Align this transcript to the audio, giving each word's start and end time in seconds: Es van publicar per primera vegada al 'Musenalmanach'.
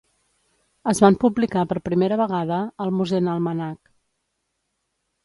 Es 0.91 1.01
van 1.03 1.17
publicar 1.23 1.65
per 1.73 1.77
primera 1.89 2.17
vegada 2.21 2.57
al 2.87 2.95
'Musenalmanach'. 2.97 3.93